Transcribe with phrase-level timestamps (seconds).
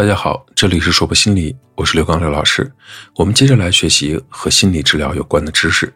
[0.00, 2.72] 大家好，这里是说博心理，我是刘刚刘老师。
[3.16, 5.92] 我们接着来学习和心理治疗有关的知识，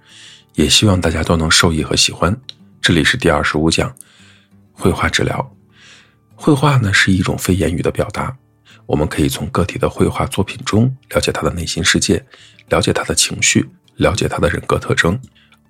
[0.56, 2.38] 也希望大家都能受益和喜欢。
[2.82, 3.90] 这里是第二十五讲，
[4.72, 5.56] 绘画治疗。
[6.34, 8.36] 绘画呢是一种非言语的表达，
[8.84, 12.22] 我们可以从个体的绘画作品中了解他的内心世界，
[12.68, 13.66] 了解他的情绪，
[13.96, 15.18] 了解他的人格特征。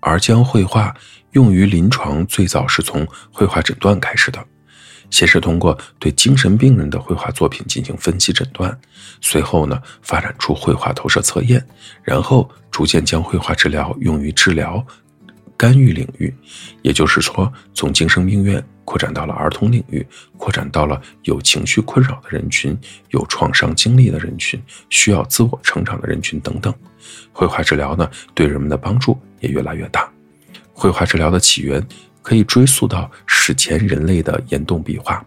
[0.01, 0.93] 而将绘画
[1.35, 4.45] 用于临床，最早是从绘画诊断开始的。
[5.11, 8.77] 先是通过对精神病人的绘画作品进行分析诊断，
[9.21, 11.65] 随后呢发展出绘画投射测验，
[12.03, 14.85] 然后逐渐将绘画治疗用于治疗、
[15.57, 16.35] 干预领域，
[16.83, 20.05] 也就是说，从精神病院扩展到了儿童领域，
[20.37, 22.77] 扩展到了有情绪困扰的人群、
[23.11, 26.75] 有创伤经历的人群、需要自我成长的人群等等。
[27.33, 30.11] 绘画治疗呢对人们的帮助也越来越大。
[30.73, 31.87] 绘画治疗的起源。
[32.25, 35.23] 可以追溯到史前人类的岩洞壁画，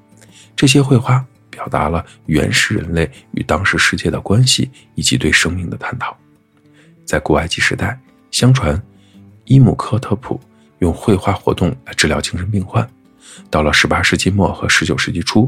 [0.55, 6.17] 这些绘画表达了原始人类与当时世界的关系以及对生命的探讨。
[7.05, 7.97] 在古埃及时代，
[8.31, 8.81] 相传
[9.45, 10.41] 伊姆科特普
[10.79, 12.89] 用绘画活动来治疗精神病患。
[13.51, 15.47] 到了18世纪末和19世纪初，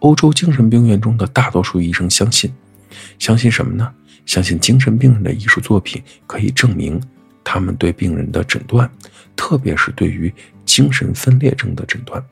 [0.00, 2.52] 欧洲精神病院中的大多数医生相信，
[3.20, 3.94] 相信什么呢？
[4.26, 7.00] 相信精神病人的艺术作品可以证明
[7.44, 8.90] 他们对病人的诊断，
[9.38, 10.34] 特别是对于。
[10.68, 12.22] 精神分裂症的诊断，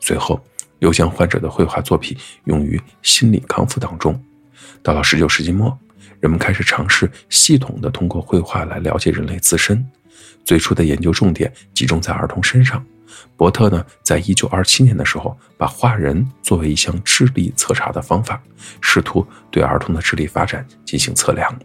[0.00, 0.38] 随后
[0.80, 4.22] 又将患者的绘画作品用于心理康复当中。
[4.82, 5.76] 到了19世纪末，
[6.20, 9.82] 人们开始尝试系统的通过绘画来了解人类自身。
[10.44, 12.84] 最初的研究重点集中在儿童身上。
[13.34, 18.40] 伯特呢，在1927年的时候，把画人作为一项智力测查的方法，
[18.82, 21.58] 试图对儿童的智力发展进行测量。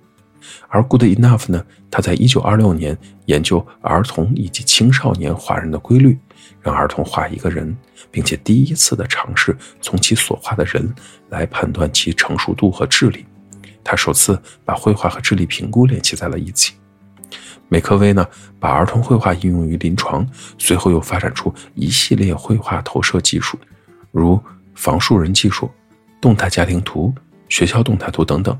[0.67, 1.65] 而 Good Enough 呢？
[1.89, 6.17] 他在一九二六年研究儿童以及青少年画人的规律，
[6.61, 7.75] 让儿童画一个人，
[8.11, 10.93] 并且第一次的尝试从其所画的人
[11.29, 13.25] 来判断其成熟度和智力。
[13.83, 16.73] 他首次把绘画和智力评估联系在了一起。
[17.69, 18.27] 梅克威呢，
[18.59, 20.27] 把儿童绘画应用于临床，
[20.57, 23.57] 随后又发展出一系列绘画投射技术，
[24.11, 24.39] 如
[24.75, 25.69] 房树人技术、
[26.19, 27.13] 动态家庭图、
[27.47, 28.59] 学校动态图等等。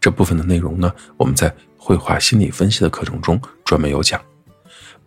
[0.00, 4.20] 这部分的内容呢，我们在绘画心理分析的课程中专门有讲。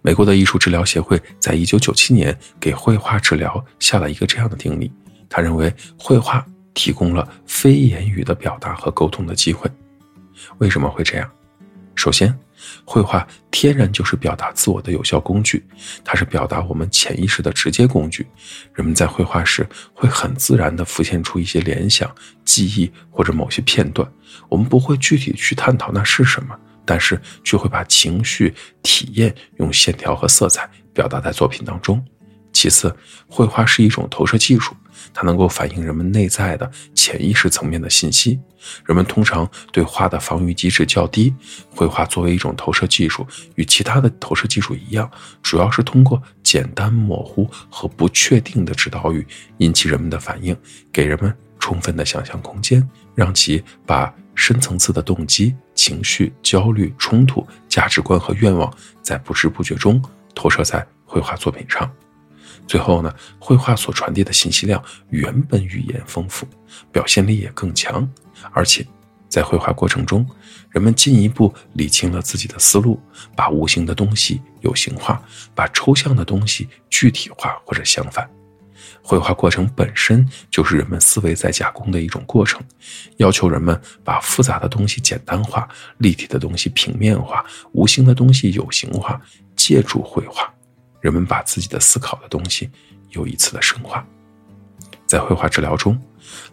[0.02, 4.92] 美国的艺术治疗协会在一九九七年给绘画治疗下了一个这样的定义，
[5.28, 9.70] 他认为绘画提供了非言语的表达和沟通的机会。
[10.60, 11.30] 为什么会这样？
[11.96, 12.34] 首先，
[12.86, 15.66] 绘画天然就是表达自我的有效工具，
[16.04, 18.26] 它是表达我们潜意识的直接工具。
[18.74, 22.14] 人们在绘画时会很自然地浮现出一些联想、
[22.44, 24.10] 记忆或者某些片段，
[24.50, 32.04] 我们不会具体去探讨那是什么，但是却会把情绪、体验用线条和色彩表达在作品当中。
[32.58, 32.92] 其次，
[33.28, 34.76] 绘画是一种投射技术。
[35.14, 38.40] 它能够反映人们内在的潜意识层面的信息。
[38.84, 41.32] 人们通常对画的防御机制较低。
[41.70, 45.10] 绘画作为一种投射技术，与其他的投射技术一样，
[45.44, 49.26] 主要是通过简单、模糊和不确定的指导语
[49.60, 50.58] 引起人们的反应，
[50.92, 60.02] 给人们充分的想象空间，让其把深层次的动机、情绪、焦虑、冲突、价值观和愿望，在不知不觉中
[60.34, 61.90] 投射在绘画作品上。
[62.68, 66.46] 最后呢，绘画所传递的信息量原本语言丰富，
[66.92, 68.08] 表现力也更强，
[68.52, 68.86] 而且
[69.30, 70.28] 在绘画过程中，
[70.70, 73.00] 人们进一步理清了自己的思路，
[73.36, 75.22] 把无形的东西有形化，
[75.56, 78.30] 把抽象的东西具体化，或者相反，
[79.02, 82.62] 绘画过程本身就是人们思维在加工的一种过程，
[83.16, 85.68] 要求人们把复杂的东西简单化，
[86.00, 89.22] 立体的东西平面化，无形的东西有形化，
[89.56, 90.54] 借助绘画。
[91.00, 92.70] 人们把自己的思考的东西
[93.12, 94.06] 又一次的深化，
[95.06, 96.00] 在绘画治疗中，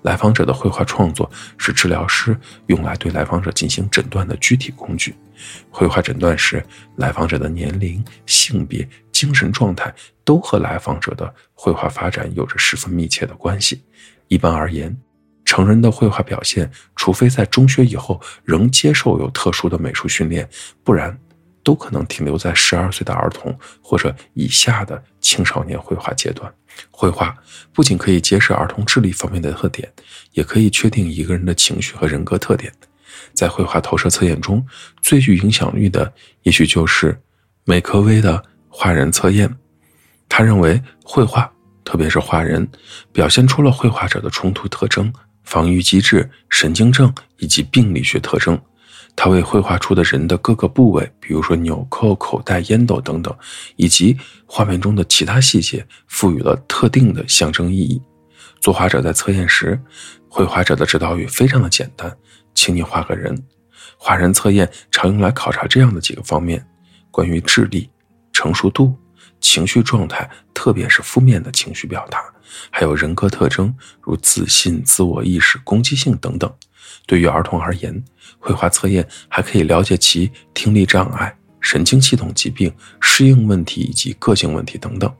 [0.02, 5.14] 来访者的绘画创作是治疗师用来对来访者进行诊断的具体工具。
[5.70, 6.64] 绘画诊断时，
[6.96, 9.92] 来访者的年龄、性别、精神状态
[10.24, 13.82] 都和来访者的绘画发展有着十分密切的关系。
[14.28, 14.96] 一般而言，
[15.44, 20.48] 成人的绘画表现，除非在中学以后仍接受有特殊的美术训练，
[20.84, 21.18] 不然。
[21.64, 26.52] 都可能停留在十二岁的儿童或者以下的青少年绘画阶段。
[26.90, 27.36] 绘画
[27.72, 29.90] 不仅可以揭示儿童智力方面的特点，
[30.32, 32.72] 也可以确定一个人的情绪和人格特点。
[33.32, 34.64] 在绘画投射测验中，
[35.00, 36.12] 最具影响力的
[36.42, 37.20] 也许就是
[37.64, 39.52] 美科威的画人测验。
[40.28, 41.50] 他认为，绘画，
[41.84, 42.68] 特别是画人，
[43.12, 45.12] 表现出了绘画者的冲突特征、
[45.44, 48.60] 防御机制、神经症以及病理学特征。
[49.16, 53.34] 他为绘画出的人的各个部位，比如说纽扣、口袋、烟斗等等，
[53.76, 58.02] 以及画面中的其他细节，赋予了特定的象征意义。
[58.60, 59.80] 作画者在测验时，
[60.28, 62.14] 绘画者的指导语非常的简单，
[62.54, 63.40] 请你画个人。
[63.96, 66.66] 画人测验常用来考察这样的几个方面：
[67.10, 67.88] 关于智力、
[68.32, 68.94] 成熟度、
[69.40, 72.20] 情绪状态，特别是负面的情绪表达，
[72.70, 76.52] 还有人格特征，如自信、自我意识、攻击性等等。
[77.06, 78.04] 对于儿童而言，
[78.38, 85.12] 绘画测验还可以了解其听力障碍、神经系统疾病、适应问题以及个性问题等等。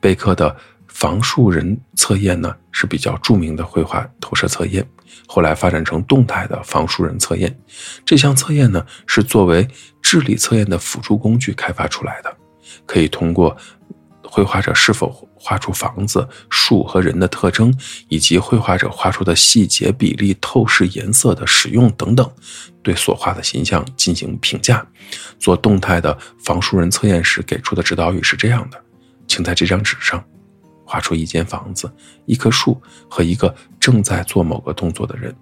[0.00, 0.54] 贝克的
[0.88, 4.86] 房树人测验呢是比较著名的绘画投射测验，
[5.26, 7.56] 后来发展成动态的房树人测验。
[8.04, 9.66] 这项测验呢是作为
[10.02, 12.36] 智力测验的辅助工具开发出来的，
[12.86, 13.56] 可以通过。
[14.30, 17.76] 绘画者是否画出房子、树和人的特征，
[18.08, 22.30] 以及绘画者画出的细节、比例、透视、颜色的使用等等，
[22.80, 24.86] 对所画的形象进行评价。
[25.40, 28.80] 做动态的房树人测验时给出的指导语是这样的：
[29.26, 30.24] 请在这张纸上
[30.84, 31.92] 画出一间房子、
[32.26, 35.34] 一棵树和一个正在做某个动作的人。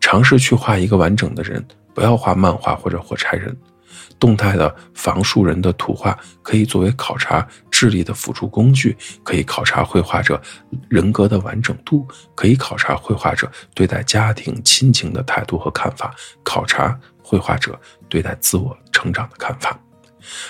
[0.00, 3.56] 尝试去画一个完整的人，不要画漫画或者火柴人。
[4.18, 7.46] 动态的房树人的图画可以作为考察
[7.78, 10.42] 智力的辅助工具，可以考察绘画者
[10.88, 12.04] 人格的完整度，
[12.34, 17.78] 可以考察绘画者对待家庭亲情的态度和看法，考察绘画者
[18.08, 19.80] 对待自我成长的看法。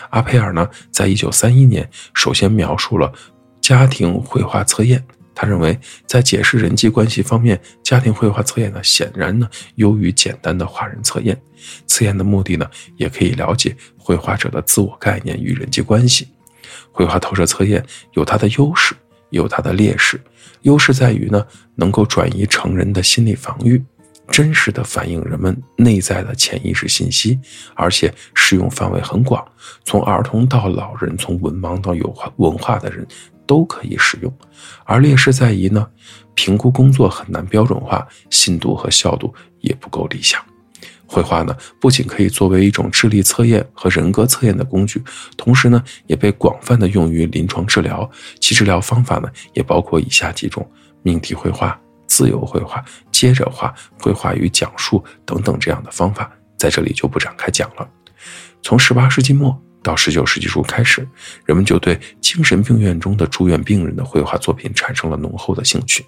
[0.08, 3.12] 阿佩尔呢，在一九三一年首先描述了
[3.60, 5.04] 家庭绘画测验。
[5.34, 11.38] 他认为，在解释人际关系方面，家庭绘画测验呢，显然呢优于简单的画人测验。
[11.86, 12.66] 测验的目的呢，
[12.96, 16.26] 也可以了解绘画者的自我概念与人际关系。
[16.92, 18.94] 绘画投射测验有它的优势，
[19.30, 20.20] 也有它的劣势。
[20.62, 23.82] 优势在于呢，能够转移成人的心理防御，
[24.30, 27.38] 真实的反映人们内在的潜意识信息，
[27.74, 29.46] 而且适用范围很广，
[29.84, 33.06] 从儿童到老人，从文盲到有文化的人。
[33.48, 34.30] 都可以使用，
[34.84, 35.88] 而劣势在于呢，
[36.34, 40.38] 评估工作很难标准化，信度和效度也不够理想。
[41.08, 45.02] 绘画呢，不仅可以作为一种智力测验和人格测验的工具，
[45.36, 48.08] 同时呢，也被广泛的用于临床治疗。
[48.38, 50.70] 其治疗方法呢，也包括以下几种：
[51.02, 57.88] 命题绘画、自由绘画、接着画、绘画与讲述等等这样的方法，在这里就不展开讲了。
[58.62, 59.58] 从十八世纪末。
[59.82, 61.06] 到十九世纪初开始，
[61.44, 66.04] 人们就对精神病院中的住院病人的绘画作品产生了浓厚的兴趣。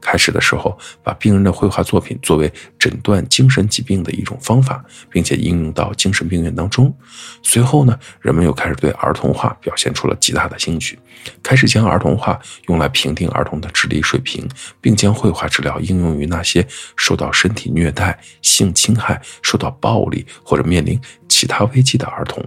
[0.00, 6.94] 开始的时候，把病人的绘画作品作为诊断精神疾病的一种方法，并且应用到精神病院当中。
[7.42, 10.96] 随后呢，人们又开始对儿童画表现出了极大的兴趣，
[11.42, 14.48] 开始将儿童画用来评定儿童的智力水平，
[14.80, 16.64] 并将绘画治疗应用于那些
[16.94, 22.44] 受到身体虐待、性侵害、受到暴力或者面临其他危机的儿童。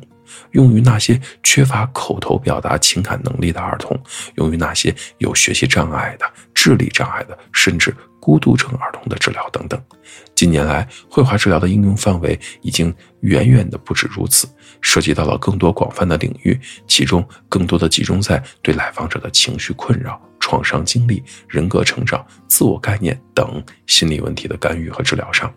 [0.51, 3.97] 用于那些缺乏口头表达情感能力的儿童，
[4.35, 9.81] 用于那些有学习障碍的、智力障碍的，甚至孤独症儿童的治疗等等。
[10.35, 14.47] 近年来，绘画治疗的应用范围已经远远的不止如此，
[14.81, 25.53] 涉及到了更多广泛的领域，其中更多的集中在对来访者的情绪困扰、创伤经历、人格成长、自我概念等心理问题的干预和治疗上。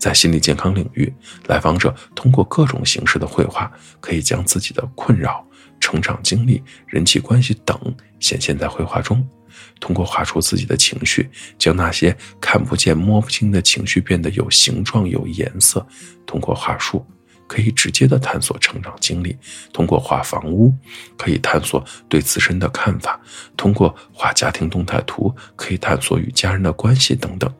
[0.00, 1.12] 在心理健康领域，
[1.46, 3.70] 来访者通过各种形式的绘画，
[4.00, 5.46] 可以将自己的困扰、
[5.78, 7.78] 成长经历、人际关系等
[8.18, 9.24] 显现在绘画中。
[9.78, 15.86] 通过画出自己的情绪，将那些看不见、摸不清的情绪变得有形状、有颜色。
[16.24, 17.04] 通过画树，
[17.46, 19.36] 可以直接的探索成长经历；
[19.70, 20.74] 通过画房屋，
[21.18, 23.20] 可以探索对自身的看法；
[23.54, 27.52] 通过画家庭动态图，可以探索与家人的关系等等。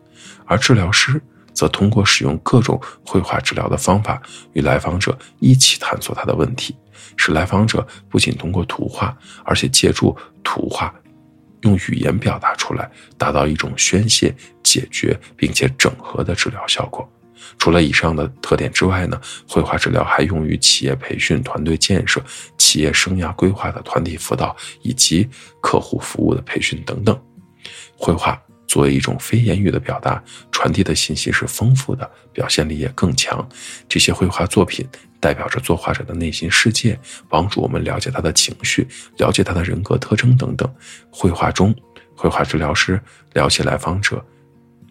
[0.47, 1.21] 而治疗师。
[1.61, 4.19] 则通过使用各种绘画治疗的方法，
[4.55, 6.75] 与来访者一起探索他的问题，
[7.19, 9.15] 使来访者不仅通过图画，
[9.45, 10.91] 而且借助图画，
[11.61, 17.07] 用语言表达出来，达到一种宣泄、解决并且整合的治疗效果。
[17.59, 22.25] 除了以上的特点之外呢，绘画治疗还用于企业培训、团队建设、
[22.57, 25.29] 企业生涯规划的团体辅导以及
[25.61, 27.15] 客户服务的培训等等。
[27.99, 28.43] 绘画。
[28.71, 30.23] 作为一种非言语的表达，
[30.53, 33.45] 传递的信息是丰富的，表现力也更强。
[33.89, 34.87] 这些绘画作品
[35.19, 36.97] 代表着作画者的内心世界，
[37.29, 38.87] 帮助我们了解他的情绪，
[39.17, 40.73] 了解他的人格特征等等。
[41.11, 41.75] 绘画中，
[42.15, 43.01] 绘画治疗师
[43.33, 44.25] 了解来访者，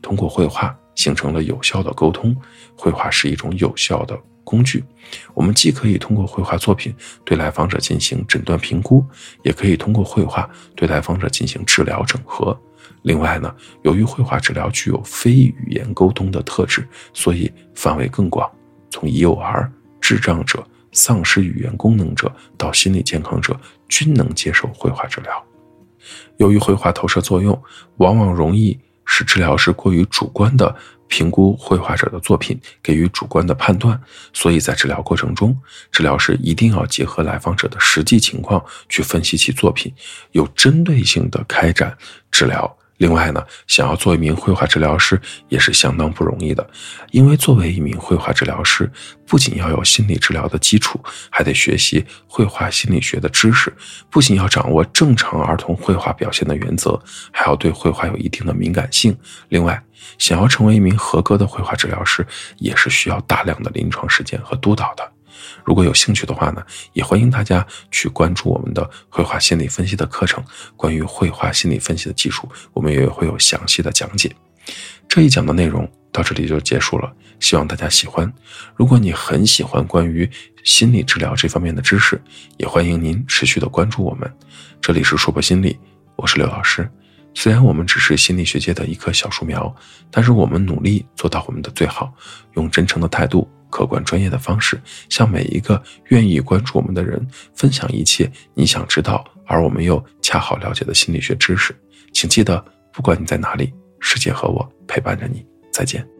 [0.01, 2.35] 通过绘画形成了有效的沟通。
[2.75, 4.83] 绘画是一种有效的工具，
[5.33, 6.93] 我们既可以通过绘画作品
[7.23, 9.05] 对来访者进行诊断评估，
[9.43, 12.59] 也可以通过绘画对来访者进行治疗整合。
[13.01, 18.49] 另外呢，由于绘画治疗具有非语言沟通的特质，所以范围更广，
[18.89, 19.71] 从幼儿、
[20.01, 25.43] 智障者、丧失语言功能者到心理健康者均能接受绘画治疗。
[26.37, 27.59] 由于绘画投射作用，
[27.97, 28.79] 往往容易
[29.23, 30.75] 治疗师过于主观的
[31.07, 33.99] 评估绘画者的作品，给予主观的判断。
[34.33, 35.57] 所以在治疗过程中，
[35.91, 39.93] 治疗师一定要结合来访者的实际情况去分析其作品，
[40.31, 41.97] 有针对性的开展
[42.31, 42.77] 治疗。
[42.99, 46.69] 另外呢，想要做一名绘画治疗师也是相当不容易的，
[47.11, 48.91] 因为作为一名绘画治疗师，
[49.25, 53.73] 不仅要有心理治疗的基础，还得学习绘画心理学的知识，
[54.09, 57.01] 不仅要掌握正常儿童绘画表现的原则，
[57.31, 59.17] 还要对绘画有一定的敏感性。
[59.47, 59.81] 另外，
[60.17, 62.27] 想要成为一名合格的绘画治疗师，
[62.57, 65.09] 也是需要大量的临床实践和督导的。
[65.63, 70.43] 如果有兴趣的话呢，也欢迎大家去关注我们的绘画心理分析的课程。
[70.75, 74.35] 关于绘画心理分析的技术，我们也会有详细的讲解。
[75.07, 78.31] 这一讲的内容到这里就结束了，希望大家喜欢。
[78.75, 80.29] 如果你很喜欢关于
[80.63, 82.21] 心理治疗这方面的知识，
[82.57, 84.31] 也欢迎您持续的关注我们。
[84.79, 85.77] 这里是说博心理，
[86.15, 86.87] 我是刘老师。
[87.33, 89.73] 虽然我们只是心理学界的一棵小树苗，
[90.11, 92.13] 但是我们努力做到我们的最好，
[92.53, 93.49] 用真诚的态度。
[93.69, 101.75] 客观专业的方式，向每一个愿意关注我们的人分享一切你想知道而我们又恰好了解的心理学知识。
[102.13, 105.45] 请记得，不管你在哪里，世界和我陪伴着你。
[105.71, 106.18] 再见。